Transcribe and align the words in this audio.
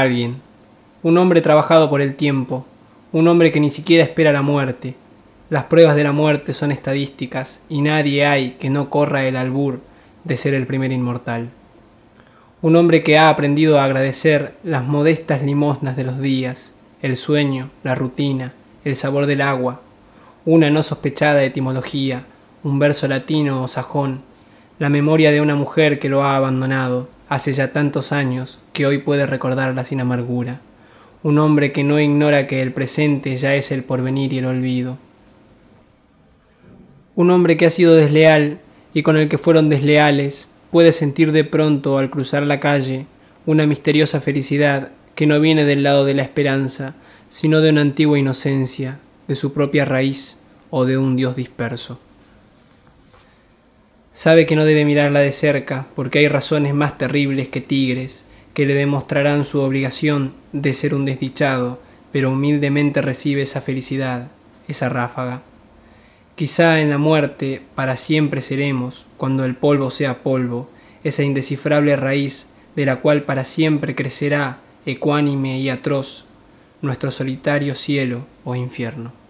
alguien, 0.00 0.40
un 1.02 1.18
hombre 1.18 1.42
trabajado 1.42 1.90
por 1.90 2.00
el 2.00 2.14
tiempo, 2.14 2.64
un 3.12 3.28
hombre 3.28 3.52
que 3.52 3.60
ni 3.60 3.68
siquiera 3.68 4.02
espera 4.02 4.32
la 4.32 4.40
muerte. 4.40 4.94
Las 5.50 5.64
pruebas 5.64 5.96
de 5.96 6.04
la 6.04 6.12
muerte 6.12 6.54
son 6.54 6.72
estadísticas 6.72 7.62
y 7.68 7.82
nadie 7.82 8.24
hay 8.24 8.52
que 8.52 8.70
no 8.70 8.88
corra 8.88 9.26
el 9.26 9.36
albur 9.36 9.80
de 10.24 10.38
ser 10.38 10.54
el 10.54 10.66
primer 10.66 10.92
inmortal. 10.92 11.50
Un 12.62 12.76
hombre 12.76 13.02
que 13.02 13.18
ha 13.18 13.28
aprendido 13.28 13.78
a 13.78 13.84
agradecer 13.84 14.54
las 14.64 14.82
modestas 14.82 15.42
limosnas 15.42 15.94
de 15.94 16.04
los 16.04 16.20
días, 16.20 16.74
el 17.02 17.18
sueño, 17.18 17.68
la 17.82 17.94
rutina, 17.94 18.54
el 18.86 18.96
sabor 18.96 19.26
del 19.26 19.42
agua, 19.42 19.82
una 20.46 20.70
no 20.70 20.82
sospechada 20.82 21.44
etimología, 21.44 22.24
un 22.64 22.78
verso 22.78 23.08
latino 23.08 23.62
o 23.62 23.68
sajón, 23.68 24.22
la 24.78 24.88
memoria 24.88 25.32
de 25.32 25.42
una 25.42 25.54
mujer 25.54 25.98
que 25.98 26.08
lo 26.08 26.24
ha 26.24 26.36
abandonado 26.36 27.08
hace 27.32 27.54
ya 27.54 27.72
tantos 27.72 28.12
años 28.12 28.58
que 28.74 28.84
hoy 28.84 28.98
puede 28.98 29.26
recordarla 29.26 29.86
sin 29.86 30.00
amargura, 30.00 30.60
un 31.22 31.38
hombre 31.38 31.72
que 31.72 31.82
no 31.82 31.98
ignora 31.98 32.46
que 32.46 32.60
el 32.60 32.72
presente 32.72 33.34
ya 33.38 33.54
es 33.54 33.72
el 33.72 33.84
porvenir 33.84 34.34
y 34.34 34.38
el 34.38 34.44
olvido, 34.44 34.98
un 37.16 37.30
hombre 37.30 37.56
que 37.56 37.64
ha 37.64 37.70
sido 37.70 37.94
desleal 37.94 38.58
y 38.92 39.02
con 39.02 39.16
el 39.16 39.30
que 39.30 39.38
fueron 39.38 39.70
desleales 39.70 40.52
puede 40.70 40.92
sentir 40.92 41.32
de 41.32 41.44
pronto 41.44 41.96
al 41.96 42.10
cruzar 42.10 42.42
la 42.42 42.60
calle 42.60 43.06
una 43.46 43.66
misteriosa 43.66 44.20
felicidad 44.20 44.90
que 45.14 45.26
no 45.26 45.40
viene 45.40 45.64
del 45.64 45.82
lado 45.82 46.04
de 46.04 46.12
la 46.12 46.22
esperanza, 46.22 46.96
sino 47.30 47.62
de 47.62 47.70
una 47.70 47.80
antigua 47.80 48.18
inocencia, 48.18 48.98
de 49.26 49.36
su 49.36 49.54
propia 49.54 49.86
raíz 49.86 50.42
o 50.68 50.84
de 50.84 50.98
un 50.98 51.16
Dios 51.16 51.34
disperso. 51.34 51.98
Sabe 54.12 54.44
que 54.44 54.56
no 54.56 54.66
debe 54.66 54.84
mirarla 54.84 55.20
de 55.20 55.32
cerca 55.32 55.86
porque 55.96 56.18
hay 56.18 56.28
razones 56.28 56.74
más 56.74 56.98
terribles 56.98 57.48
que 57.48 57.62
tigres 57.62 58.26
que 58.52 58.66
le 58.66 58.74
demostrarán 58.74 59.46
su 59.46 59.60
obligación 59.60 60.34
de 60.52 60.74
ser 60.74 60.94
un 60.94 61.06
desdichado, 61.06 61.80
pero 62.12 62.30
humildemente 62.30 63.00
recibe 63.00 63.42
esa 63.42 63.62
felicidad, 63.62 64.28
esa 64.68 64.90
ráfaga. 64.90 65.40
Quizá 66.34 66.80
en 66.80 66.90
la 66.90 66.98
muerte 66.98 67.62
para 67.74 67.96
siempre 67.96 68.42
seremos, 68.42 69.06
cuando 69.16 69.46
el 69.46 69.54
polvo 69.54 69.90
sea 69.90 70.22
polvo, 70.22 70.68
esa 71.04 71.22
indescifrable 71.22 71.96
raíz 71.96 72.50
de 72.76 72.84
la 72.84 72.96
cual 72.96 73.22
para 73.22 73.44
siempre 73.44 73.94
crecerá, 73.94 74.58
ecuánime 74.84 75.58
y 75.58 75.70
atroz, 75.70 76.26
nuestro 76.82 77.10
solitario 77.10 77.74
cielo 77.74 78.26
o 78.44 78.54
infierno. 78.54 79.21